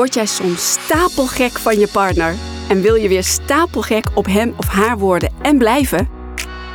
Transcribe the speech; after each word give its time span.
Word 0.00 0.14
jij 0.14 0.26
soms 0.26 0.72
stapelgek 0.72 1.54
van 1.58 1.78
je 1.78 1.88
partner 1.92 2.34
en 2.68 2.80
wil 2.80 2.94
je 2.94 3.08
weer 3.08 3.22
stapelgek 3.22 4.06
op 4.14 4.26
hem 4.26 4.54
of 4.56 4.68
haar 4.68 4.98
worden 4.98 5.32
en 5.42 5.58
blijven? 5.58 6.08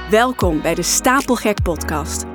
Welkom 0.09 0.61
bij 0.61 0.75
de 0.75 0.81
Stapelgek 0.81 1.61
Podcast. 1.63 2.25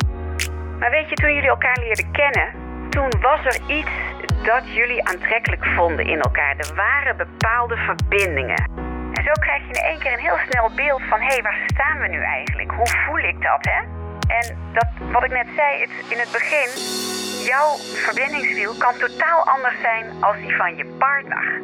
Maar 0.79 0.91
weet 0.91 1.09
je, 1.09 1.15
toen 1.15 1.34
jullie 1.34 1.48
elkaar 1.48 1.79
leerden 1.80 2.11
kennen, 2.12 2.48
toen 2.91 3.11
was 3.21 3.41
er 3.45 3.59
iets 3.79 3.95
dat 4.45 4.62
jullie 4.75 5.05
aantrekkelijk 5.09 5.65
vonden 5.65 6.05
in 6.07 6.21
elkaar. 6.21 6.57
Er 6.57 6.75
waren 6.75 7.16
bepaalde 7.16 7.77
verbindingen. 7.77 8.70
En 9.12 9.23
zo 9.25 9.33
krijg 9.33 9.62
je 9.62 9.73
in 9.73 9.88
één 9.91 9.98
keer 9.98 10.12
een 10.12 10.27
heel 10.29 10.41
snel 10.48 10.70
beeld 10.77 11.02
van: 11.09 11.20
hé, 11.20 11.27
hey, 11.27 11.43
waar 11.43 11.61
staan 11.66 11.98
we 12.01 12.09
nu 12.09 12.20
eigenlijk? 12.23 12.70
Hoe 12.70 12.91
voel 13.07 13.19
ik 13.19 13.43
dat, 13.43 13.62
hè? 13.73 13.80
En 14.38 14.57
dat, 14.73 14.88
wat 15.12 15.25
ik 15.25 15.30
net 15.30 15.47
zei 15.57 15.80
het, 15.80 15.91
in 16.09 16.19
het 16.19 16.33
begin, 16.33 16.69
jouw 17.45 17.77
verbindingswiel 17.79 18.73
kan 18.79 18.95
totaal 18.99 19.43
anders 19.45 19.81
zijn 19.81 20.07
als 20.21 20.37
die 20.37 20.57
van 20.57 20.77
je 20.77 20.87
partner. 20.98 21.62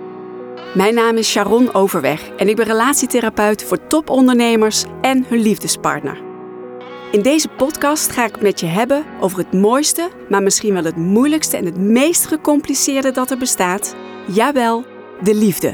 Mijn 0.75 0.95
naam 0.95 1.17
is 1.17 1.30
Sharon 1.30 1.75
Overweg 1.75 2.29
en 2.37 2.48
ik 2.48 2.57
ben 2.57 2.67
relatietherapeut 2.67 3.65
voor 3.65 3.87
topondernemers 3.87 4.84
en 5.01 5.25
hun 5.29 5.39
liefdespartner. 5.39 6.25
In 7.11 7.23
deze 7.23 7.48
podcast 7.48 8.11
ga 8.11 8.25
ik 8.25 8.33
het 8.33 8.43
met 8.43 8.61
je 8.61 8.67
hebben 8.67 9.05
over 9.20 9.39
het 9.39 9.53
mooiste, 9.53 10.11
maar 10.29 10.43
misschien 10.43 10.73
wel 10.73 10.84
het 10.84 10.97
moeilijkste 10.97 11.57
en 11.57 11.65
het 11.65 11.79
meest 11.79 12.27
gecompliceerde 12.27 13.11
dat 13.11 13.31
er 13.31 13.39
bestaat. 13.39 13.95
Jawel, 14.27 14.84
de 15.23 15.34
liefde. 15.34 15.69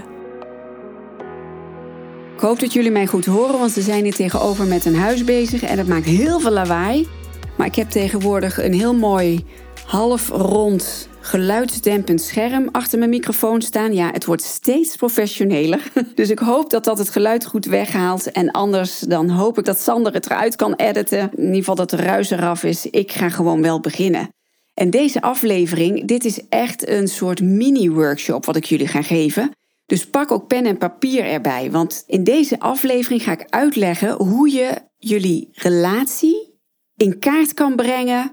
Ik 2.35 2.41
hoop 2.41 2.61
dat 2.61 2.73
jullie 2.73 2.91
mij 2.91 3.07
goed 3.07 3.27
horen, 3.27 3.59
want 3.59 3.71
ze 3.71 3.81
zijn 3.81 4.03
hier 4.03 4.15
tegenover 4.15 4.65
met 4.67 4.85
een 4.85 4.97
huis 4.97 5.25
bezig 5.25 5.63
en 5.63 5.79
het 5.79 5.89
maakt 5.89 6.05
heel 6.05 6.41
veel 6.41 6.51
lawaai. 6.51 7.09
Maar 7.57 7.67
ik 7.67 7.75
heb 7.75 7.91
tegenwoordig 7.91 8.63
een 8.63 8.73
heel 8.73 8.95
mooi 8.95 9.45
half 9.93 10.29
rond 10.29 11.09
geluidsdempend 11.21 12.21
scherm 12.21 12.69
achter 12.71 12.99
mijn 12.99 13.11
microfoon 13.11 13.63
staan. 13.63 13.95
Ja, 13.95 14.11
het 14.11 14.25
wordt 14.25 14.43
steeds 14.43 14.97
professioneler. 14.97 15.93
Dus 16.15 16.31
ik 16.31 16.39
hoop 16.39 16.71
dat 16.71 16.85
dat 16.85 16.99
het 16.99 17.09
geluid 17.09 17.45
goed 17.45 17.65
weghaalt. 17.65 18.31
En 18.31 18.51
anders 18.51 18.99
dan 18.99 19.29
hoop 19.31 19.59
ik 19.59 19.65
dat 19.65 19.81
Sander 19.81 20.13
het 20.13 20.27
eruit 20.27 20.57
kan 20.57 20.75
editen. 20.75 21.31
In 21.35 21.43
ieder 21.43 21.55
geval 21.55 21.75
dat 21.75 21.91
de 21.91 21.97
ruis 21.97 22.31
eraf 22.31 22.65
is. 22.65 22.87
Ik 22.87 23.13
ga 23.13 23.29
gewoon 23.29 23.63
wel 23.63 23.81
beginnen. 23.81 24.29
En 24.75 24.91
deze 24.91 25.21
aflevering, 25.21 26.05
dit 26.07 26.25
is 26.25 26.49
echt 26.49 26.89
een 26.89 27.09
soort 27.09 27.43
mini-workshop 27.43 28.45
wat 28.45 28.57
ik 28.57 28.65
jullie 28.65 28.89
ga 28.89 29.03
geven. 29.03 29.51
Dus 29.87 30.07
pak 30.07 30.31
ook 30.31 30.47
pen 30.47 30.67
en 30.67 30.79
papier 30.79 31.25
erbij. 31.25 31.71
Want 31.71 32.05
in 32.07 32.25
deze 32.25 32.61
aflevering 32.61 33.23
ga 33.23 33.33
ik 33.33 33.47
uitleggen 33.49 34.13
hoe 34.13 34.51
je 34.51 34.75
jullie 34.99 35.49
relatie 35.53 36.61
in 36.97 37.19
kaart 37.19 37.55
kan 37.55 37.77
brengen 37.77 38.31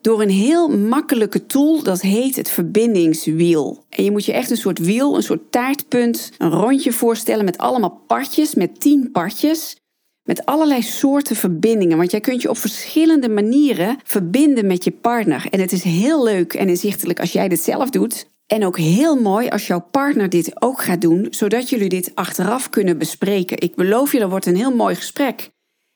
door 0.00 0.22
een 0.22 0.30
heel 0.30 0.68
makkelijke 0.68 1.46
tool, 1.46 1.82
dat 1.82 2.00
heet 2.00 2.36
het 2.36 2.50
verbindingswiel. 2.50 3.84
En 3.88 4.04
je 4.04 4.10
moet 4.10 4.24
je 4.24 4.32
echt 4.32 4.50
een 4.50 4.56
soort 4.56 4.78
wiel, 4.78 5.16
een 5.16 5.22
soort 5.22 5.52
taartpunt, 5.52 6.32
een 6.38 6.50
rondje 6.50 6.92
voorstellen 6.92 7.44
met 7.44 7.58
allemaal 7.58 8.02
partjes, 8.06 8.54
met 8.54 8.80
tien 8.80 9.10
partjes. 9.12 9.78
Met 10.22 10.46
allerlei 10.46 10.82
soorten 10.82 11.36
verbindingen. 11.36 11.96
Want 11.96 12.10
jij 12.10 12.20
kunt 12.20 12.42
je 12.42 12.50
op 12.50 12.58
verschillende 12.58 13.28
manieren 13.28 13.98
verbinden 14.04 14.66
met 14.66 14.84
je 14.84 14.90
partner. 14.90 15.46
En 15.50 15.60
het 15.60 15.72
is 15.72 15.82
heel 15.82 16.24
leuk 16.24 16.54
en 16.54 16.68
inzichtelijk 16.68 17.20
als 17.20 17.32
jij 17.32 17.48
dit 17.48 17.60
zelf 17.60 17.90
doet. 17.90 18.28
En 18.46 18.64
ook 18.66 18.78
heel 18.78 19.20
mooi 19.20 19.48
als 19.48 19.66
jouw 19.66 19.86
partner 19.90 20.28
dit 20.28 20.62
ook 20.62 20.82
gaat 20.82 21.00
doen, 21.00 21.26
zodat 21.30 21.68
jullie 21.68 21.88
dit 21.88 22.10
achteraf 22.14 22.70
kunnen 22.70 22.98
bespreken. 22.98 23.60
Ik 23.60 23.74
beloof 23.74 24.12
je, 24.12 24.18
dat 24.18 24.30
wordt 24.30 24.46
een 24.46 24.56
heel 24.56 24.74
mooi 24.74 24.94
gesprek. 24.94 25.50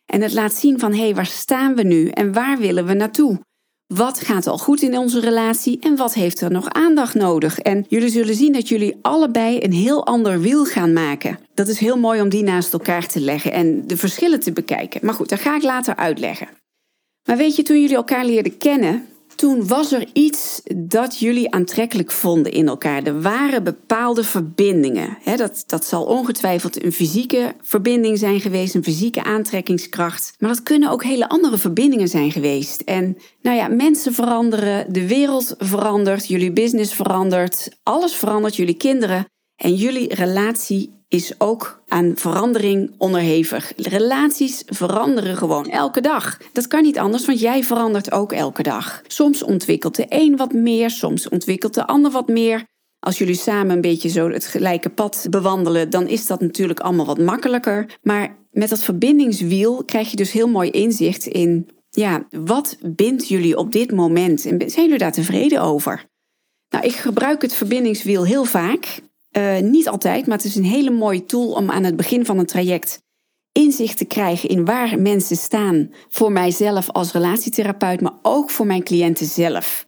En 0.06 0.22
het 0.22 0.32
laat 0.32 0.54
zien 0.54 0.78
van 0.78 0.92
hé, 0.92 1.02
hey, 1.02 1.14
waar 1.14 1.26
staan 1.26 1.74
we 1.74 1.82
nu 1.82 2.08
en 2.08 2.32
waar 2.32 2.58
willen 2.58 2.86
we 2.86 2.94
naartoe? 2.94 3.40
Wat 3.86 4.20
gaat 4.20 4.46
al 4.46 4.58
goed 4.58 4.82
in 4.82 4.98
onze 4.98 5.20
relatie 5.20 5.78
en 5.80 5.96
wat 5.96 6.14
heeft 6.14 6.40
er 6.40 6.50
nog 6.50 6.68
aandacht 6.68 7.14
nodig? 7.14 7.58
En 7.58 7.84
jullie 7.88 8.08
zullen 8.08 8.34
zien 8.34 8.52
dat 8.52 8.68
jullie 8.68 8.98
allebei 9.02 9.58
een 9.62 9.72
heel 9.72 10.06
ander 10.06 10.40
wiel 10.40 10.64
gaan 10.64 10.92
maken. 10.92 11.38
Dat 11.54 11.68
is 11.68 11.78
heel 11.78 11.98
mooi 11.98 12.20
om 12.20 12.28
die 12.28 12.42
naast 12.42 12.72
elkaar 12.72 13.06
te 13.06 13.20
leggen 13.20 13.52
en 13.52 13.86
de 13.86 13.96
verschillen 13.96 14.40
te 14.40 14.52
bekijken. 14.52 15.00
Maar 15.02 15.14
goed, 15.14 15.28
dat 15.28 15.40
ga 15.40 15.56
ik 15.56 15.62
later 15.62 15.96
uitleggen. 15.96 16.48
Maar 17.28 17.36
weet 17.36 17.56
je, 17.56 17.62
toen 17.62 17.80
jullie 17.80 17.96
elkaar 17.96 18.24
leerden 18.24 18.58
kennen, 18.58 19.06
toen 19.36 19.66
was 19.66 19.92
er 19.92 20.06
iets 20.12 20.62
dat 20.76 21.18
jullie 21.18 21.50
aantrekkelijk 21.50 22.10
vonden 22.10 22.52
in 22.52 22.68
elkaar. 22.68 23.02
Er 23.02 23.22
waren 23.22 23.64
bepaalde 23.64 24.24
verbindingen. 24.24 25.18
dat, 25.36 25.64
dat 25.66 25.84
zal 25.84 26.04
ongetwijfeld 26.04 26.84
een 26.84 26.92
fysieke 26.92 27.54
verbinding 27.62 28.18
zijn 28.18 28.40
geweest, 28.40 28.74
een 28.74 28.84
fysieke 28.84 29.24
aantrekkingskracht. 29.24 30.34
Maar 30.38 30.48
dat 30.48 30.62
kunnen 30.62 30.90
ook 30.90 31.04
hele 31.04 31.28
andere 31.28 31.58
verbindingen 31.58 32.08
zijn 32.08 32.30
geweest. 32.30 32.80
En 32.80 33.16
nou 33.42 33.56
ja, 33.56 33.68
mensen 33.68 34.14
veranderen, 34.14 34.92
de 34.92 35.06
wereld 35.06 35.54
verandert, 35.58 36.28
jullie 36.28 36.52
business 36.52 36.94
verandert, 36.94 37.68
alles 37.82 38.14
verandert, 38.14 38.56
jullie 38.56 38.76
kinderen. 38.76 39.26
En 39.56 39.74
jullie 39.74 40.14
relatie 40.14 41.03
is 41.14 41.40
ook 41.40 41.82
aan 41.88 42.12
verandering 42.16 42.94
onderhevig. 42.98 43.72
Relaties 43.76 44.62
veranderen 44.66 45.36
gewoon 45.36 45.68
elke 45.68 46.00
dag. 46.00 46.38
Dat 46.52 46.66
kan 46.66 46.82
niet 46.82 46.98
anders, 46.98 47.26
want 47.26 47.40
jij 47.40 47.64
verandert 47.64 48.12
ook 48.12 48.32
elke 48.32 48.62
dag. 48.62 49.02
Soms 49.06 49.42
ontwikkelt 49.42 49.96
de 49.96 50.06
een 50.08 50.36
wat 50.36 50.52
meer, 50.52 50.90
soms 50.90 51.28
ontwikkelt 51.28 51.74
de 51.74 51.86
ander 51.86 52.10
wat 52.10 52.28
meer. 52.28 52.64
Als 52.98 53.18
jullie 53.18 53.34
samen 53.34 53.74
een 53.74 53.80
beetje 53.80 54.08
zo 54.08 54.30
het 54.30 54.46
gelijke 54.46 54.90
pad 54.90 55.26
bewandelen, 55.30 55.90
dan 55.90 56.08
is 56.08 56.26
dat 56.26 56.40
natuurlijk 56.40 56.80
allemaal 56.80 57.06
wat 57.06 57.18
makkelijker. 57.18 57.98
Maar 58.02 58.36
met 58.50 58.68
dat 58.68 58.82
verbindingswiel 58.82 59.84
krijg 59.84 60.10
je 60.10 60.16
dus 60.16 60.32
heel 60.32 60.48
mooi 60.48 60.70
inzicht 60.70 61.26
in, 61.26 61.68
ja, 61.90 62.26
wat 62.30 62.76
bindt 62.86 63.28
jullie 63.28 63.56
op 63.56 63.72
dit 63.72 63.92
moment? 63.92 64.44
En 64.44 64.70
zijn 64.70 64.84
jullie 64.84 64.98
daar 64.98 65.12
tevreden 65.12 65.62
over? 65.62 66.04
Nou, 66.68 66.84
ik 66.84 66.94
gebruik 66.94 67.42
het 67.42 67.54
verbindingswiel 67.54 68.24
heel 68.24 68.44
vaak. 68.44 69.00
Uh, 69.36 69.58
niet 69.58 69.88
altijd, 69.88 70.26
maar 70.26 70.36
het 70.36 70.46
is 70.46 70.54
een 70.54 70.64
hele 70.64 70.90
mooie 70.90 71.24
tool 71.24 71.52
om 71.52 71.70
aan 71.70 71.84
het 71.84 71.96
begin 71.96 72.24
van 72.24 72.38
een 72.38 72.46
traject 72.46 73.02
inzicht 73.52 73.96
te 73.96 74.04
krijgen 74.04 74.48
in 74.48 74.64
waar 74.64 75.00
mensen 75.00 75.36
staan 75.36 75.90
voor 76.08 76.32
mijzelf 76.32 76.90
als 76.90 77.12
relatietherapeut, 77.12 78.00
maar 78.00 78.14
ook 78.22 78.50
voor 78.50 78.66
mijn 78.66 78.82
cliënten 78.82 79.26
zelf. 79.26 79.86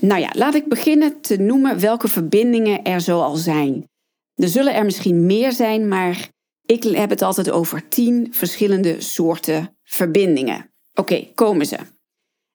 Nou 0.00 0.20
ja, 0.20 0.30
laat 0.36 0.54
ik 0.54 0.68
beginnen 0.68 1.20
te 1.20 1.36
noemen 1.36 1.80
welke 1.80 2.08
verbindingen 2.08 2.82
er 2.82 3.00
zo 3.00 3.20
al 3.20 3.36
zijn. 3.36 3.88
Er 4.34 4.48
zullen 4.48 4.74
er 4.74 4.84
misschien 4.84 5.26
meer 5.26 5.52
zijn, 5.52 5.88
maar 5.88 6.28
ik 6.66 6.82
heb 6.82 7.10
het 7.10 7.22
altijd 7.22 7.50
over 7.50 7.88
tien 7.88 8.28
verschillende 8.30 9.00
soorten 9.00 9.76
verbindingen. 9.82 10.70
Oké, 10.94 11.26
komen 11.34 11.66
ze. 11.66 11.78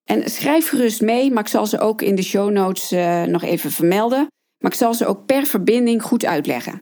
En 0.04 0.30
schrijf 0.30 0.70
gerust 0.70 1.02
mee, 1.02 1.32
maar 1.32 1.44
ik 1.44 1.50
zal 1.50 1.66
ze 1.66 1.80
ook 1.80 2.02
in 2.02 2.16
de 2.16 2.22
show 2.22 2.52
notes 2.52 2.92
uh, 2.92 3.24
nog 3.24 3.44
even 3.44 3.72
vermelden 3.72 4.28
maar 4.57 4.72
ik 4.72 4.78
zal 4.78 4.94
ze 4.94 5.06
ook 5.06 5.25
per 5.25 5.45
verbinding 5.45 6.03
goed 6.03 6.25
uitleggen. 6.25 6.81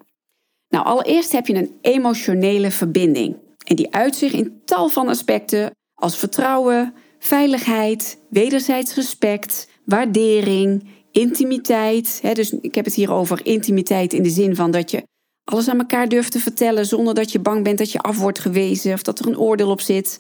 Nou, 0.69 0.85
allereerst 0.85 1.31
heb 1.31 1.47
je 1.47 1.55
een 1.55 1.77
emotionele 1.81 2.71
verbinding. 2.71 3.37
En 3.65 3.75
die 3.75 3.93
uit 3.93 4.15
zich 4.15 4.33
in 4.33 4.61
tal 4.65 4.89
van 4.89 5.07
aspecten 5.07 5.71
als 5.93 6.17
vertrouwen, 6.17 6.93
veiligheid, 7.19 8.17
wederzijds 8.29 8.95
respect, 8.95 9.67
waardering, 9.85 10.87
intimiteit. 11.11 12.21
dus 12.33 12.51
ik 12.51 12.75
heb 12.75 12.85
het 12.85 12.93
hier 12.93 13.11
over 13.11 13.45
intimiteit 13.45 14.13
in 14.13 14.23
de 14.23 14.29
zin 14.29 14.55
van 14.55 14.71
dat 14.71 14.91
je 14.91 15.03
alles 15.43 15.69
aan 15.69 15.79
elkaar 15.79 16.07
durft 16.07 16.31
te 16.31 16.39
vertellen 16.39 16.85
zonder 16.85 17.13
dat 17.13 17.31
je 17.31 17.39
bang 17.39 17.63
bent 17.63 17.77
dat 17.77 17.91
je 17.91 17.99
af 17.99 18.17
wordt 18.17 18.39
gewezen 18.39 18.93
of 18.93 19.01
dat 19.01 19.19
er 19.19 19.27
een 19.27 19.37
oordeel 19.37 19.69
op 19.69 19.81
zit. 19.81 20.19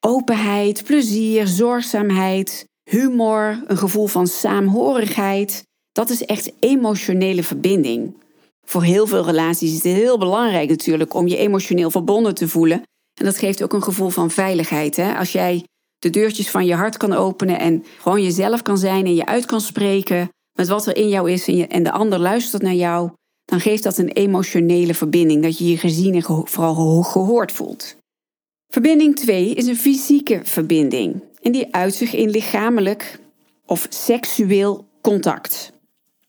Openheid, 0.00 0.84
plezier, 0.84 1.46
zorgzaamheid, 1.46 2.66
humor, 2.90 3.62
een 3.66 3.76
gevoel 3.76 4.06
van 4.06 4.26
saamhorigheid, 4.26 5.64
dat 5.94 6.10
is 6.10 6.24
echt 6.24 6.52
emotionele 6.58 7.42
verbinding. 7.42 8.14
Voor 8.66 8.82
heel 8.82 9.06
veel 9.06 9.24
relaties 9.24 9.70
is 9.70 9.82
het 9.82 9.92
heel 9.92 10.18
belangrijk 10.18 10.68
natuurlijk 10.68 11.14
om 11.14 11.26
je 11.26 11.36
emotioneel 11.36 11.90
verbonden 11.90 12.34
te 12.34 12.48
voelen. 12.48 12.82
En 13.14 13.24
dat 13.24 13.38
geeft 13.38 13.62
ook 13.62 13.72
een 13.72 13.82
gevoel 13.82 14.08
van 14.08 14.30
veiligheid. 14.30 14.96
Hè? 14.96 15.14
Als 15.14 15.32
jij 15.32 15.64
de 15.98 16.10
deurtjes 16.10 16.50
van 16.50 16.66
je 16.66 16.74
hart 16.74 16.96
kan 16.96 17.12
openen 17.12 17.58
en 17.58 17.84
gewoon 17.98 18.22
jezelf 18.22 18.62
kan 18.62 18.78
zijn 18.78 19.04
en 19.04 19.14
je 19.14 19.26
uit 19.26 19.44
kan 19.46 19.60
spreken 19.60 20.28
met 20.52 20.68
wat 20.68 20.86
er 20.86 20.96
in 20.96 21.08
jou 21.08 21.30
is 21.30 21.48
en, 21.48 21.82
de 21.82 21.92
ander 21.92 22.18
luistert 22.18 22.62
naar 22.62 22.74
jou, 22.74 23.10
dan 23.44 23.60
geeft 23.60 23.82
dat 23.82 23.98
een 23.98 24.10
emotionele 24.10 24.94
verbinding, 24.94 25.42
dat 25.42 25.58
je 25.58 25.68
je 25.70 25.78
gezien 25.78 26.14
en 26.14 26.22
vooral 26.48 27.02
gehoord 27.02 27.52
voelt. 27.52 27.96
Verbinding 28.72 29.16
2 29.16 29.54
is 29.54 29.66
een 29.66 29.76
fysieke 29.76 30.40
verbinding 30.44 31.22
en 31.42 31.52
die 31.52 31.74
uit 31.74 31.94
zich 31.94 32.14
in 32.14 32.30
lichamelijk 32.30 33.18
of 33.66 33.86
seksueel 33.90 34.84
contact 35.00 35.72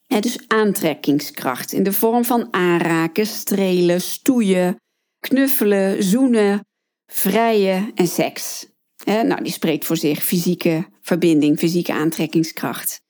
dus 0.07 0.37
aantrekkingskracht 0.47 1.71
in 1.71 1.83
de 1.83 1.93
vorm 1.93 2.25
van 2.25 2.47
aanraken, 2.51 3.27
strelen, 3.27 4.01
stoeien, 4.01 4.75
knuffelen, 5.19 6.03
zoenen, 6.03 6.65
vrijen 7.05 7.91
en 7.95 8.07
seks. 8.07 8.67
nou, 9.05 9.43
die 9.43 9.51
spreekt 9.51 9.85
voor 9.85 9.97
zich 9.97 10.23
fysieke 10.23 10.85
verbinding, 11.01 11.59
fysieke 11.59 11.93
aantrekkingskracht. 11.93 13.01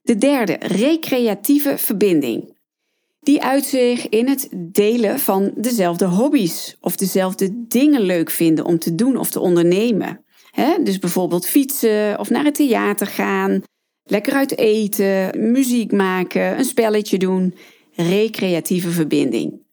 De 0.00 0.16
derde, 0.16 0.56
recreatieve 0.60 1.78
verbinding. 1.78 2.56
Die 3.20 3.42
uit 3.42 3.64
zich 3.64 4.08
in 4.08 4.28
het 4.28 4.48
delen 4.52 5.18
van 5.18 5.52
dezelfde 5.56 6.04
hobby's 6.04 6.76
of 6.80 6.96
dezelfde 6.96 7.66
dingen 7.66 8.00
leuk 8.00 8.30
vinden 8.30 8.64
om 8.64 8.78
te 8.78 8.94
doen 8.94 9.16
of 9.16 9.30
te 9.30 9.40
ondernemen. 9.40 10.24
dus 10.82 10.98
bijvoorbeeld 10.98 11.46
fietsen 11.46 12.18
of 12.18 12.30
naar 12.30 12.44
het 12.44 12.54
theater 12.54 13.06
gaan, 13.06 13.62
Lekker 14.10 14.32
uit 14.32 14.58
eten, 14.58 15.50
muziek 15.52 15.92
maken, 15.92 16.58
een 16.58 16.64
spelletje 16.64 17.18
doen. 17.18 17.54
recreatieve 17.94 18.90
verbinding. 18.90 19.66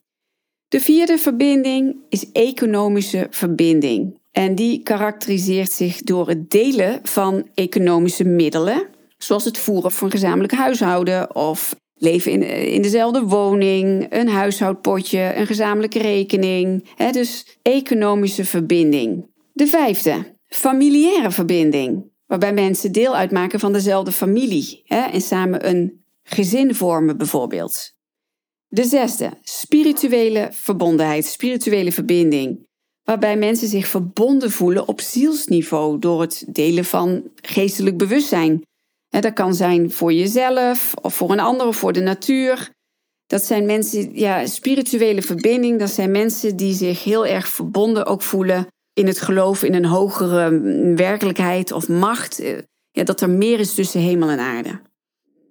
De 0.68 0.80
vierde 0.80 1.18
verbinding 1.18 1.96
is 2.10 2.32
economische 2.32 3.28
verbinding. 3.30 4.20
En 4.32 4.56
die 4.56 4.84
karakteriseert 4.84 5.72
zich 5.72 6.02
door 6.02 6.28
het 6.28 6.50
delen 6.52 7.00
van 7.04 7.50
economische 7.54 8.24
middelen, 8.24 8.88
zoals 9.18 9.46
het 9.46 9.58
voeren 9.58 9.92
van 9.92 10.12
gezamenlijk 10.12 10.54
huishouden 10.54 11.36
of 11.36 11.76
leven 11.94 12.32
in, 12.32 12.42
in 12.74 12.82
dezelfde 12.82 13.22
woning, 13.22 14.08
een 14.10 14.28
huishoudpotje, 14.28 15.34
een 15.36 15.48
gezamenlijke 15.48 16.00
rekening. 16.00 16.88
Dus 17.12 17.58
economische 17.62 18.46
verbinding. 18.46 19.28
De 19.54 19.68
vijfde, 19.68 20.36
familiaire 20.48 21.32
verbinding, 21.32 22.14
waarbij 22.26 22.54
mensen 22.54 22.92
deel 22.92 23.16
uitmaken 23.16 23.60
van 23.60 23.74
dezelfde 23.74 24.12
familie 24.12 24.82
hè, 24.86 25.02
en 25.02 25.22
samen 25.22 25.70
een 25.70 26.06
gezin 26.24 26.76
vormen 26.76 27.18
bijvoorbeeld. 27.18 27.94
De 28.68 28.84
zesde, 28.84 29.38
spirituele 29.42 30.50
verbondenheid, 30.52 31.26
spirituele 31.26 31.92
verbinding, 31.92 32.68
waarbij 33.04 33.38
mensen 33.38 33.68
zich 33.68 33.88
verbonden 33.88 34.52
voelen 34.52 34.88
op 34.88 35.02
zielsniveau 35.02 36.00
door 36.00 36.22
het 36.22 36.46
delen 36.48 36.86
van 36.86 37.24
geestelijk 37.36 37.98
bewustzijn. 37.98 38.62
Dat 39.10 39.34
kan 39.34 39.56
zijn 39.56 39.92
voor 39.92 40.14
jezelf 40.14 40.94
of 41.02 41.16
voor 41.16 41.32
een 41.32 41.40
ander 41.40 41.68
of 41.68 41.76
voor 41.76 41.94
de 41.94 42.00
natuur. 42.02 42.70
Dat 43.26 43.46
zijn 43.46 43.66
mensen, 43.66 44.18
ja, 44.18 44.46
spirituele 44.46 45.22
verbinding, 45.22 45.80
dat 45.80 45.90
zijn 45.90 46.12
mensen 46.12 46.56
die 46.56 46.74
zich 46.74 47.04
heel 47.04 47.26
erg 47.26 47.48
verbonden 47.48 48.06
ook 48.06 48.22
voelen 48.22 48.68
in 48.96 49.08
het 49.08 49.22
geloof 49.22 49.64
in 49.64 49.74
een 49.74 49.86
hogere 49.86 50.60
werkelijkheid 50.96 51.72
of 51.72 51.88
macht. 51.88 52.40
Eh, 52.40 52.58
ja, 52.92 53.04
dat 53.04 53.22
er 53.22 53.30
meer 53.30 53.60
is 53.60 53.74
tussen 53.74 54.02
hemel 54.02 54.30
en 54.30 54.40
aarde. 54.40 54.82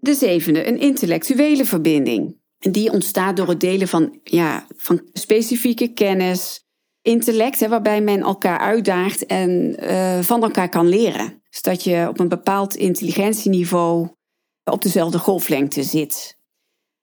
De 0.00 0.14
zevende, 0.14 0.66
een 0.66 0.78
intellectuele 0.78 1.64
verbinding. 1.64 2.36
En 2.58 2.72
die 2.72 2.92
ontstaat 2.92 3.36
door 3.36 3.48
het 3.48 3.60
delen 3.60 3.88
van, 3.88 4.18
ja, 4.22 4.66
van 4.76 5.02
specifieke 5.12 5.92
kennis, 5.92 6.64
intellect, 7.02 7.60
hè, 7.60 7.68
waarbij 7.68 8.00
men 8.00 8.20
elkaar 8.20 8.58
uitdaagt 8.58 9.26
en 9.26 9.76
uh, 9.84 10.20
van 10.20 10.42
elkaar 10.42 10.68
kan 10.68 10.88
leren. 10.88 11.42
Dus 11.50 11.62
dat 11.62 11.84
je 11.84 12.06
op 12.08 12.18
een 12.18 12.28
bepaald 12.28 12.74
intelligentieniveau 12.74 14.08
op 14.70 14.82
dezelfde 14.82 15.18
golflengte 15.18 15.82
zit. 15.82 16.38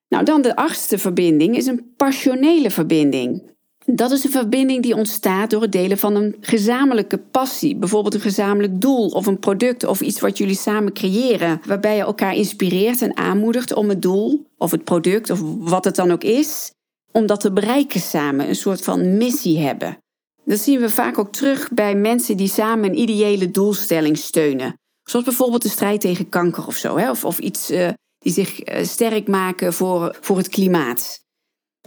Nou, 0.07 0.23
dan 0.23 0.41
de 0.41 0.55
achtste 0.55 0.97
verbinding 0.97 1.57
is 1.57 1.65
een 1.65 1.93
passionele 1.97 2.71
verbinding. 2.71 3.55
Dat 3.93 4.11
is 4.11 4.23
een 4.23 4.31
verbinding 4.31 4.83
die 4.83 4.95
ontstaat 4.95 5.49
door 5.49 5.61
het 5.61 5.71
delen 5.71 5.97
van 5.97 6.15
een 6.15 6.35
gezamenlijke 6.41 7.17
passie, 7.17 7.75
bijvoorbeeld 7.75 8.13
een 8.13 8.21
gezamenlijk 8.21 8.81
doel 8.81 9.07
of 9.07 9.25
een 9.25 9.39
product 9.39 9.85
of 9.85 10.01
iets 10.01 10.19
wat 10.19 10.37
jullie 10.37 10.55
samen 10.55 10.93
creëren, 10.93 11.61
waarbij 11.65 11.95
je 11.95 12.01
elkaar 12.01 12.35
inspireert 12.35 13.01
en 13.01 13.17
aanmoedigt 13.17 13.73
om 13.73 13.89
het 13.89 14.01
doel 14.01 14.45
of 14.57 14.71
het 14.71 14.83
product 14.83 15.29
of 15.29 15.41
wat 15.57 15.85
het 15.85 15.95
dan 15.95 16.11
ook 16.11 16.23
is, 16.23 16.71
om 17.11 17.25
dat 17.25 17.39
te 17.39 17.51
bereiken 17.51 17.99
samen, 17.99 18.47
een 18.47 18.55
soort 18.55 18.81
van 18.81 19.17
missie 19.17 19.59
hebben. 19.59 19.97
Dat 20.45 20.59
zien 20.59 20.79
we 20.79 20.89
vaak 20.89 21.17
ook 21.17 21.31
terug 21.31 21.69
bij 21.71 21.95
mensen 21.95 22.37
die 22.37 22.47
samen 22.47 22.89
een 22.89 22.99
ideële 22.99 23.51
doelstelling 23.51 24.17
steunen. 24.17 24.79
Zoals 25.03 25.25
bijvoorbeeld 25.25 25.61
de 25.61 25.69
strijd 25.69 26.01
tegen 26.01 26.29
kanker 26.29 26.67
of 26.67 26.75
zo, 26.75 26.97
hè? 26.97 27.09
Of, 27.09 27.25
of 27.25 27.39
iets 27.39 27.71
uh, 27.71 27.89
die 28.19 28.33
zich 28.33 28.69
uh, 28.69 28.83
sterk 28.83 29.27
maken 29.27 29.73
voor, 29.73 30.17
voor 30.21 30.37
het 30.37 30.49
klimaat. 30.49 31.20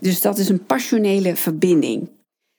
Dus 0.04 0.20
dat 0.20 0.38
is 0.38 0.48
een 0.48 0.64
passionele 0.64 1.36
verbinding. 1.36 2.10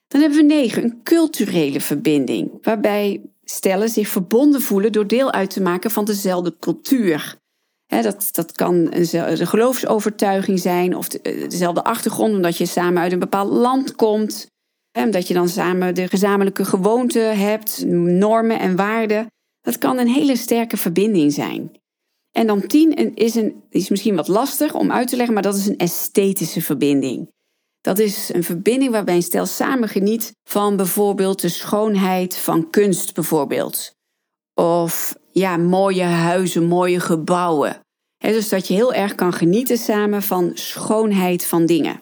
Dan 0.06 0.20
hebben 0.20 0.38
we 0.38 0.44
negen, 0.44 0.84
een 0.84 1.02
culturele 1.02 1.80
verbinding, 1.80 2.50
waarbij 2.62 3.20
stellen 3.44 3.88
zich 3.88 4.08
verbonden 4.08 4.60
voelen 4.60 4.92
door 4.92 5.06
deel 5.06 5.32
uit 5.32 5.50
te 5.50 5.62
maken 5.62 5.90
van 5.90 6.04
dezelfde 6.04 6.56
cultuur. 6.60 7.36
dat, 7.86 8.28
dat 8.32 8.52
kan 8.52 8.86
een, 8.90 9.46
geloofsovertuiging 9.46 10.60
zijn 10.60 10.96
of 10.96 11.08
eh, 11.08 11.48
dezelfde 11.48 11.84
achtergrond, 11.84 12.34
omdat 12.34 12.56
je 12.56 12.66
samen 12.66 13.02
uit 13.02 13.12
een 13.12 13.18
bepaald 13.18 13.52
land 13.52 13.94
komt. 13.94 14.46
omdat 14.98 15.28
je 15.28 15.34
dan 15.34 15.48
samen 15.48 15.94
de 15.94 16.08
gezamenlijke 16.08 16.64
gewoonten 16.64 17.38
hebt, 17.38 17.84
normen 17.86 18.58
en 18.58 18.76
waarden. 18.76 19.26
Dat 19.60 19.78
kan 19.78 19.98
een 19.98 20.08
hele 20.08 20.36
sterke 20.36 20.76
verbinding 20.76 21.32
zijn. 21.32 21.70
En 22.36 22.46
dan 22.46 22.66
tien 22.66 23.14
is, 23.14 23.34
een, 23.34 23.62
is 23.70 23.88
misschien 23.88 24.16
wat 24.16 24.28
lastig 24.28 24.74
om 24.74 24.92
uit 24.92 25.08
te 25.08 25.16
leggen, 25.16 25.34
maar 25.34 25.42
dat 25.42 25.56
is 25.56 25.66
een 25.66 25.78
esthetische 25.78 26.62
verbinding. 26.62 27.34
Dat 27.86 27.98
is 27.98 28.30
een 28.32 28.44
verbinding 28.44 28.92
waarbij 28.92 29.14
een 29.14 29.22
stel 29.22 29.46
samen 29.46 29.88
geniet 29.88 30.32
van 30.48 30.76
bijvoorbeeld 30.76 31.40
de 31.40 31.48
schoonheid 31.48 32.36
van 32.36 32.70
kunst 32.70 33.14
bijvoorbeeld. 33.14 33.94
Of 34.54 35.16
ja, 35.32 35.56
mooie 35.56 36.02
huizen, 36.02 36.64
mooie 36.64 37.00
gebouwen. 37.00 37.80
dus 38.18 38.48
dat 38.48 38.68
je 38.68 38.74
heel 38.74 38.92
erg 38.92 39.14
kan 39.14 39.32
genieten 39.32 39.78
samen 39.78 40.22
van 40.22 40.50
schoonheid 40.54 41.44
van 41.44 41.66
dingen. 41.66 42.00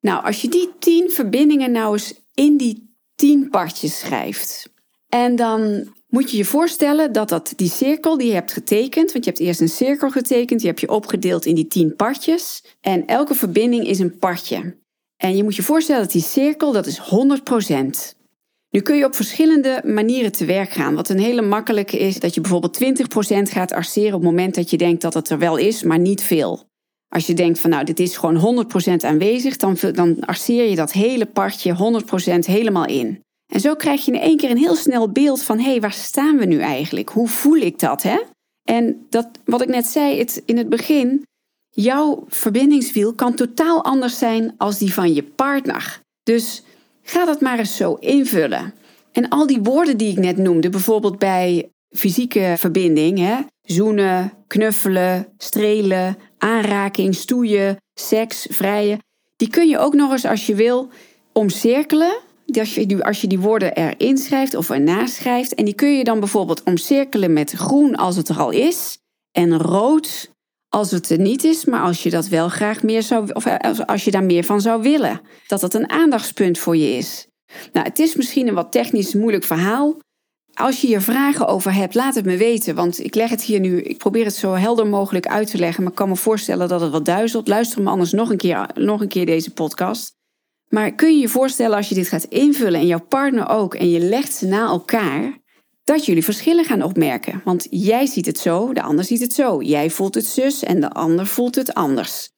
Nou, 0.00 0.24
als 0.24 0.40
je 0.42 0.48
die 0.48 0.70
tien 0.78 1.10
verbindingen 1.10 1.72
nou 1.72 1.92
eens 1.92 2.14
in 2.34 2.56
die 2.56 2.96
tien 3.14 3.50
partjes 3.50 3.98
schrijft. 3.98 4.72
En 5.08 5.36
dan 5.36 5.88
moet 6.14 6.30
je 6.30 6.36
je 6.36 6.44
voorstellen 6.44 7.12
dat, 7.12 7.28
dat 7.28 7.52
die 7.56 7.70
cirkel 7.70 8.18
die 8.18 8.26
je 8.26 8.32
hebt 8.34 8.52
getekend, 8.52 9.12
want 9.12 9.24
je 9.24 9.30
hebt 9.30 9.42
eerst 9.42 9.60
een 9.60 9.68
cirkel 9.68 10.10
getekend, 10.10 10.60
die 10.60 10.68
heb 10.68 10.78
je 10.78 10.90
opgedeeld 10.90 11.46
in 11.46 11.54
die 11.54 11.66
tien 11.66 11.96
partjes. 11.96 12.64
En 12.80 13.06
elke 13.06 13.34
verbinding 13.34 13.86
is 13.86 13.98
een 13.98 14.18
partje. 14.18 14.76
En 15.16 15.36
je 15.36 15.42
moet 15.42 15.56
je 15.56 15.62
voorstellen 15.62 16.02
dat 16.02 16.12
die 16.12 16.22
cirkel, 16.22 16.72
dat 16.72 16.86
is 16.86 17.00
100%. 17.00 18.22
Nu 18.70 18.80
kun 18.80 18.96
je 18.96 19.04
op 19.04 19.14
verschillende 19.14 19.82
manieren 19.84 20.32
te 20.32 20.44
werk 20.44 20.70
gaan. 20.70 20.94
Wat 20.94 21.08
een 21.08 21.18
hele 21.18 21.42
makkelijke 21.42 21.98
is, 21.98 22.18
dat 22.18 22.34
je 22.34 22.40
bijvoorbeeld 22.40 22.84
20% 22.84 23.52
gaat 23.52 23.72
arceren 23.72 24.14
op 24.14 24.20
het 24.20 24.30
moment 24.30 24.54
dat 24.54 24.70
je 24.70 24.76
denkt 24.76 25.02
dat 25.02 25.14
het 25.14 25.30
er 25.30 25.38
wel 25.38 25.56
is, 25.56 25.82
maar 25.82 25.98
niet 25.98 26.22
veel. 26.22 26.62
Als 27.08 27.26
je 27.26 27.34
denkt 27.34 27.60
van 27.60 27.70
nou, 27.70 27.84
dit 27.84 28.00
is 28.00 28.16
gewoon 28.16 28.66
100% 28.92 28.94
aanwezig, 28.96 29.56
dan, 29.56 29.76
dan 29.92 30.20
arceer 30.20 30.68
je 30.68 30.76
dat 30.76 30.92
hele 30.92 31.26
partje 31.26 31.76
100% 32.34 32.38
helemaal 32.38 32.86
in. 32.86 33.23
En 33.46 33.60
zo 33.60 33.74
krijg 33.74 34.04
je 34.04 34.12
in 34.12 34.20
één 34.20 34.36
keer 34.36 34.50
een 34.50 34.56
heel 34.56 34.74
snel 34.74 35.12
beeld 35.12 35.42
van 35.42 35.58
hé, 35.58 35.70
hey, 35.70 35.80
waar 35.80 35.92
staan 35.92 36.36
we 36.36 36.44
nu 36.44 36.58
eigenlijk? 36.58 37.08
Hoe 37.08 37.28
voel 37.28 37.56
ik 37.56 37.78
dat? 37.78 38.02
Hè? 38.02 38.20
En 38.62 39.06
dat, 39.10 39.28
wat 39.44 39.62
ik 39.62 39.68
net 39.68 39.86
zei 39.86 40.18
het, 40.18 40.42
in 40.44 40.56
het 40.56 40.68
begin, 40.68 41.22
jouw 41.70 42.24
verbindingswiel 42.28 43.14
kan 43.14 43.34
totaal 43.34 43.84
anders 43.84 44.18
zijn 44.18 44.54
als 44.56 44.78
die 44.78 44.94
van 44.94 45.14
je 45.14 45.22
partner. 45.22 46.00
Dus 46.22 46.62
ga 47.02 47.24
dat 47.24 47.40
maar 47.40 47.58
eens 47.58 47.76
zo 47.76 47.94
invullen. 47.94 48.74
En 49.12 49.28
al 49.28 49.46
die 49.46 49.62
woorden 49.62 49.96
die 49.96 50.10
ik 50.10 50.18
net 50.18 50.36
noemde, 50.36 50.70
bijvoorbeeld 50.70 51.18
bij 51.18 51.70
fysieke 51.90 52.54
verbinding, 52.58 53.18
hè, 53.18 53.36
zoenen, 53.62 54.32
knuffelen, 54.46 55.26
strelen, 55.38 56.16
aanraking, 56.38 57.14
stoeien, 57.14 57.76
seks, 57.94 58.46
vrijen, 58.50 58.98
die 59.36 59.48
kun 59.48 59.68
je 59.68 59.78
ook 59.78 59.94
nog 59.94 60.12
eens 60.12 60.24
als 60.24 60.46
je 60.46 60.54
wil 60.54 60.88
omcirkelen 61.32 62.16
als 62.58 62.74
je, 62.74 62.86
die, 62.86 63.04
als 63.04 63.20
je 63.20 63.26
die 63.26 63.40
woorden 63.40 63.74
erin 63.74 64.18
schrijft 64.18 64.54
of 64.54 64.70
ernaast 64.70 65.14
schrijft. 65.14 65.54
En 65.54 65.64
die 65.64 65.74
kun 65.74 65.96
je 65.96 66.04
dan 66.04 66.18
bijvoorbeeld 66.18 66.62
omcirkelen 66.62 67.32
met 67.32 67.50
groen 67.50 67.96
als 67.96 68.16
het 68.16 68.28
er 68.28 68.38
al 68.38 68.50
is. 68.50 68.98
En 69.32 69.58
rood 69.58 70.32
als 70.68 70.90
het 70.90 71.10
er 71.10 71.18
niet 71.18 71.44
is, 71.44 71.64
maar 71.64 71.80
als 71.80 72.02
je 72.02 72.10
dat 72.10 72.28
wel 72.28 72.48
graag 72.48 72.82
meer 72.82 73.02
zou, 73.02 73.32
of 73.32 73.46
als 73.86 74.04
je 74.04 74.10
daar 74.10 74.24
meer 74.24 74.44
van 74.44 74.60
zou 74.60 74.82
willen. 74.82 75.20
Dat 75.46 75.60
dat 75.60 75.74
een 75.74 75.90
aandachtspunt 75.90 76.58
voor 76.58 76.76
je 76.76 76.96
is. 76.96 77.26
Nou, 77.72 77.86
het 77.86 77.98
is 77.98 78.14
misschien 78.14 78.48
een 78.48 78.54
wat 78.54 78.72
technisch 78.72 79.14
moeilijk 79.14 79.44
verhaal. 79.44 79.96
Als 80.54 80.80
je 80.80 80.86
hier 80.86 81.00
vragen 81.00 81.46
over 81.46 81.74
hebt, 81.74 81.94
laat 81.94 82.14
het 82.14 82.24
me 82.24 82.36
weten. 82.36 82.74
Want 82.74 83.04
ik 83.04 83.14
leg 83.14 83.30
het 83.30 83.42
hier 83.42 83.60
nu, 83.60 83.80
ik 83.80 83.98
probeer 83.98 84.24
het 84.24 84.34
zo 84.34 84.52
helder 84.52 84.86
mogelijk 84.86 85.26
uit 85.26 85.50
te 85.50 85.58
leggen. 85.58 85.82
Maar 85.82 85.92
ik 85.92 85.98
kan 85.98 86.08
me 86.08 86.16
voorstellen 86.16 86.68
dat 86.68 86.80
het 86.80 86.90
wat 86.90 87.04
duizelt. 87.04 87.48
Luister 87.48 87.82
me 87.82 87.90
anders 87.90 88.12
nog 88.12 88.30
een 88.30 88.36
keer, 88.36 88.70
nog 88.74 89.00
een 89.00 89.08
keer 89.08 89.26
deze 89.26 89.52
podcast. 89.52 90.12
Maar 90.68 90.94
kun 90.94 91.14
je 91.14 91.20
je 91.20 91.28
voorstellen 91.28 91.76
als 91.76 91.88
je 91.88 91.94
dit 91.94 92.08
gaat 92.08 92.24
invullen 92.24 92.80
en 92.80 92.86
jouw 92.86 93.06
partner 93.08 93.48
ook 93.48 93.74
en 93.74 93.90
je 93.90 94.00
legt 94.00 94.34
ze 94.34 94.46
na 94.46 94.66
elkaar, 94.66 95.42
dat 95.84 96.04
jullie 96.04 96.24
verschillen 96.24 96.64
gaan 96.64 96.82
opmerken. 96.82 97.40
Want 97.44 97.66
jij 97.70 98.06
ziet 98.06 98.26
het 98.26 98.38
zo, 98.38 98.72
de 98.72 98.82
ander 98.82 99.04
ziet 99.04 99.20
het 99.20 99.32
zo. 99.32 99.62
Jij 99.62 99.90
voelt 99.90 100.14
het 100.14 100.26
zus 100.26 100.62
en 100.62 100.80
de 100.80 100.90
ander 100.90 101.26
voelt 101.26 101.54
het 101.54 101.74
anders. 101.74 102.30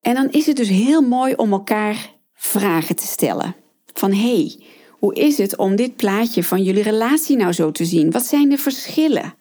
En 0.00 0.14
dan 0.14 0.30
is 0.30 0.46
het 0.46 0.56
dus 0.56 0.68
heel 0.68 1.00
mooi 1.00 1.34
om 1.34 1.52
elkaar 1.52 2.18
vragen 2.34 2.96
te 2.96 3.06
stellen. 3.06 3.56
Van 3.92 4.12
hé, 4.12 4.34
hey, 4.34 4.64
hoe 4.90 5.14
is 5.14 5.38
het 5.38 5.56
om 5.56 5.76
dit 5.76 5.96
plaatje 5.96 6.44
van 6.44 6.62
jullie 6.62 6.82
relatie 6.82 7.36
nou 7.36 7.52
zo 7.52 7.70
te 7.70 7.84
zien? 7.84 8.10
Wat 8.10 8.24
zijn 8.24 8.48
de 8.48 8.58
verschillen? 8.58 9.34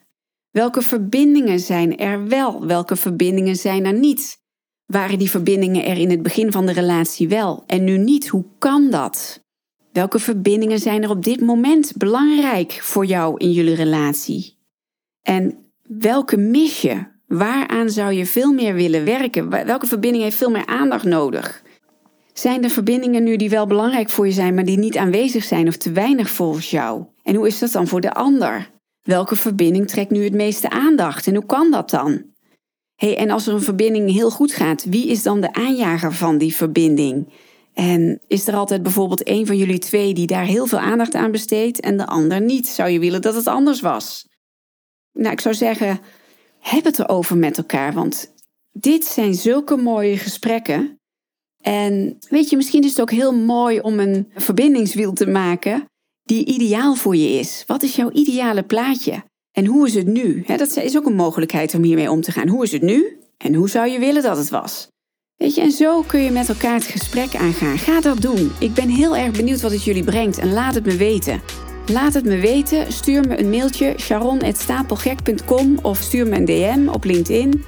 Welke 0.52 0.82
verbindingen 0.82 1.60
zijn 1.60 1.98
er 1.98 2.28
wel? 2.28 2.66
Welke 2.66 2.96
verbindingen 2.96 3.56
zijn 3.56 3.86
er 3.86 3.94
niet? 3.94 4.38
Waren 4.90 5.20
die 5.20 5.30
verbindingen 5.30 5.86
er 5.86 5.98
in 5.98 6.10
het 6.10 6.24
begin 6.24 6.52
van 6.52 6.66
de 6.66 6.72
relatie 6.72 7.28
wel 7.28 7.64
en 7.68 7.84
nu 7.84 7.98
niet? 7.98 8.28
Hoe 8.28 8.46
kan 8.58 8.90
dat? 8.90 9.44
Welke 9.92 10.20
verbindingen 10.20 10.80
zijn 10.80 11.04
er 11.04 11.10
op 11.10 11.24
dit 11.24 11.42
moment 11.42 11.98
belangrijk 11.98 12.72
voor 12.72 13.06
jou 13.06 13.38
in 13.38 13.52
jullie 13.52 13.76
relatie? 13.76 14.58
En 15.22 15.58
welke 15.82 16.38
mis 16.38 16.82
je? 16.82 17.04
Waaraan 17.28 17.90
zou 17.90 18.14
je 18.14 18.26
veel 18.26 18.54
meer 18.54 18.74
willen 18.74 19.06
werken? 19.06 19.50
Welke 19.50 19.88
verbinding 19.88 20.24
heeft 20.24 20.38
veel 20.38 20.50
meer 20.50 20.66
aandacht 20.66 21.06
nodig? 21.06 21.64
Zijn 22.34 22.64
er 22.64 22.70
verbindingen 22.70 23.24
nu 23.24 23.36
die 23.36 23.50
wel 23.50 23.68
belangrijk 23.68 24.10
voor 24.10 24.26
je 24.26 24.34
zijn, 24.34 24.54
maar 24.54 24.66
die 24.66 24.78
niet 24.78 24.98
aanwezig 24.98 25.44
zijn 25.44 25.68
of 25.68 25.78
te 25.78 25.92
weinig 25.92 26.30
volgens 26.30 26.70
jou? 26.70 27.04
En 27.24 27.36
hoe 27.36 27.48
is 27.48 27.60
dat 27.60 27.72
dan 27.72 27.88
voor 27.88 28.02
de 28.02 28.14
ander? 28.14 28.72
Welke 29.02 29.36
verbinding 29.36 29.88
trekt 29.88 30.12
nu 30.12 30.24
het 30.24 30.34
meeste 30.34 30.70
aandacht 30.70 31.28
en 31.28 31.36
hoe 31.36 31.46
kan 31.46 31.72
dat 31.72 31.90
dan? 31.90 32.29
Hey, 33.00 33.18
en 33.18 33.30
als 33.30 33.48
er 33.48 33.54
een 33.54 33.62
verbinding 33.62 34.12
heel 34.12 34.32
goed 34.32 34.52
gaat, 34.52 34.84
wie 34.84 35.08
is 35.08 35.24
dan 35.24 35.42
de 35.42 35.54
aanjager 35.54 36.14
van 36.14 36.38
die 36.38 36.56
verbinding? 36.56 37.34
En 37.74 38.22
is 38.28 38.48
er 38.48 38.56
altijd 38.56 38.84
bijvoorbeeld 38.84 39.30
een 39.30 39.46
van 39.46 39.58
jullie 39.58 39.78
twee 39.78 40.14
die 40.14 40.28
daar 40.28 40.46
heel 40.46 40.66
veel 40.66 40.80
aandacht 40.80 41.16
aan 41.16 41.32
besteedt 41.32 41.80
en 41.80 41.98
de 41.98 42.06
ander 42.06 42.42
niet? 42.42 42.68
Zou 42.68 42.90
je 42.90 43.00
willen 43.00 43.22
dat 43.22 43.36
het 43.36 43.48
anders 43.48 43.82
was? 43.82 44.28
Nou, 45.14 45.32
ik 45.32 45.42
zou 45.42 45.56
zeggen, 45.56 46.00
heb 46.60 46.84
het 46.84 47.00
erover 47.00 47.38
met 47.38 47.58
elkaar, 47.58 47.94
want 47.94 48.34
dit 48.72 49.06
zijn 49.06 49.34
zulke 49.34 49.76
mooie 49.76 50.18
gesprekken. 50.18 51.00
En 51.62 52.18
weet 52.30 52.50
je, 52.50 52.56
misschien 52.56 52.84
is 52.84 52.90
het 52.90 53.02
ook 53.02 53.12
heel 53.12 53.36
mooi 53.36 53.80
om 53.80 54.00
een 54.00 54.32
verbindingswiel 54.36 55.14
te 55.14 55.28
maken 55.28 55.86
die 56.24 56.46
ideaal 56.46 56.96
voor 56.96 57.16
je 57.16 57.40
is. 57.40 57.64
Wat 57.68 57.84
is 57.84 57.96
jouw 57.96 58.12
ideale 58.12 58.64
plaatje? 58.64 59.24
En 59.52 59.66
hoe 59.66 59.88
is 59.88 59.94
het 59.94 60.08
nu? 60.08 60.44
dat 60.48 60.78
is 60.78 60.98
ook 60.98 61.06
een 61.06 61.16
mogelijkheid 61.16 61.74
om 61.74 61.84
hiermee 61.84 62.12
om 62.12 62.22
te 62.22 62.32
gaan. 62.32 62.48
Hoe 62.48 62.64
is 62.64 62.72
het 62.72 62.82
nu? 62.82 63.18
En 63.38 63.54
hoe 63.54 63.70
zou 63.70 63.90
je 63.90 64.00
willen 64.00 64.24
dat 64.24 64.38
het 64.38 64.50
was? 64.50 64.88
Weet 65.36 65.56
je, 65.56 65.62
en 65.62 65.72
zo 65.72 66.02
kun 66.02 66.20
je 66.20 66.32
met 66.32 66.50
elkaar 66.50 66.74
het 66.74 66.84
gesprek 66.84 67.36
aangaan. 67.36 67.78
Ga 67.78 68.02
dat 68.02 68.22
doen. 68.22 68.52
Ik 68.60 68.74
ben 68.74 68.90
heel 68.90 69.16
erg 69.16 69.32
benieuwd 69.32 69.62
wat 69.62 69.72
het 69.72 69.84
jullie 69.84 70.04
brengt 70.04 70.38
en 70.38 70.54
laat 70.54 70.76
het 70.76 70.86
me 70.86 70.96
weten. 70.96 71.42
Laat 71.92 72.14
het 72.14 72.26
me 72.26 72.38
weten. 72.38 72.94
Stuur 72.94 73.28
me 73.28 73.40
een 73.40 73.50
mailtje 73.50 73.96
sharon.stapelgek.com 74.00 75.78
of 75.82 75.98
stuur 75.98 76.28
me 76.28 76.36
een 76.36 76.46
DM 76.46 76.88
op 76.94 77.04
LinkedIn. 77.04 77.64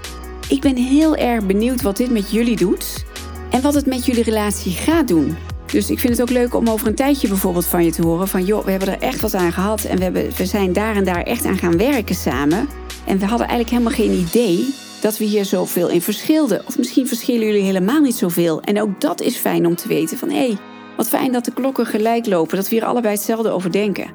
Ik 0.50 0.62
ben 0.62 0.76
heel 0.76 1.16
erg 1.16 1.46
benieuwd 1.46 1.82
wat 1.82 1.98
dit 1.98 2.10
met 2.12 2.32
jullie 2.32 2.56
doet 2.56 3.06
en 3.52 3.62
wat 3.62 3.74
het 3.74 3.86
met 3.86 4.06
jullie 4.06 4.24
relatie 4.24 4.72
gaat 4.72 5.08
doen. 5.08 5.38
Dus 5.72 5.90
ik 5.90 6.00
vind 6.00 6.18
het 6.18 6.22
ook 6.22 6.36
leuk 6.36 6.56
om 6.56 6.68
over 6.68 6.88
een 6.88 6.96
tijdje 6.96 7.28
bijvoorbeeld 7.28 7.66
van 7.66 7.84
je 7.84 7.92
te 7.92 8.02
horen 8.02 8.28
van 8.28 8.46
joh, 8.46 8.66
we 8.66 8.72
hebben 8.72 8.90
er 8.90 9.00
echt 9.00 9.22
wat 9.22 9.34
aan 9.34 9.52
gehad 9.52 9.84
en 9.84 9.98
we, 9.98 10.04
hebben, 10.04 10.30
we 10.36 10.46
zijn 10.46 10.74
daar 10.74 10.96
en 10.96 11.04
daar 11.04 11.24
echt 11.24 11.46
aan 11.46 11.58
gaan 11.58 11.78
werken 11.78 12.16
samen. 12.16 12.68
En 13.06 13.20
we 13.20 13.26
hadden 13.26 13.48
eigenlijk 13.48 13.70
helemaal 13.70 13.94
geen 13.94 14.28
idee 14.28 14.74
dat 15.02 15.18
we 15.18 15.26
hier 15.26 15.46
zoveel 15.46 15.90
in 15.90 16.02
verschilden. 16.02 16.62
Of 16.68 16.78
misschien 16.78 17.08
verschillen 17.08 17.46
jullie 17.46 17.64
helemaal 17.64 18.02
niet 18.02 18.16
zoveel. 18.16 18.62
En 18.62 18.82
ook 18.82 19.02
dat 19.02 19.22
is 19.22 19.36
fijn 19.36 19.66
om 19.66 19.76
te 19.76 19.88
weten 19.88 20.18
van 20.18 20.30
hé, 20.30 20.48
hey, 20.48 20.58
wat 20.98 21.10
fijn 21.10 21.32
dat 21.32 21.46
de 21.46 21.54
klokken 21.54 21.86
gelijk 21.86 22.26
lopen, 22.26 22.56
dat 22.56 22.70
we 22.70 22.76
hier 22.76 22.86
allebei 22.86 23.14
hetzelfde 23.14 23.50
over 23.50 23.72
denken. 23.72 24.12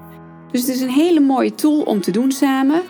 Dus 0.50 0.60
het 0.60 0.70
is 0.70 0.80
een 0.80 0.90
hele 0.90 1.20
mooie 1.20 1.54
tool 1.54 1.82
om 1.82 2.00
te 2.00 2.10
doen 2.10 2.32
samen. 2.32 2.82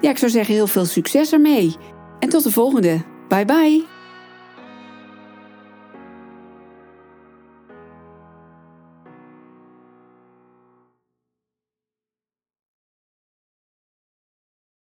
Ja, 0.00 0.10
ik 0.10 0.18
zou 0.18 0.30
zeggen 0.30 0.54
heel 0.54 0.66
veel 0.66 0.84
succes 0.84 1.32
ermee. 1.32 1.76
En 2.18 2.28
tot 2.28 2.42
de 2.42 2.50
volgende. 2.50 3.00
Bye 3.28 3.44
bye. 3.44 4.01